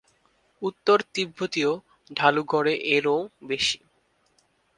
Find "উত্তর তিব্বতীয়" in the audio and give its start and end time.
0.61-1.71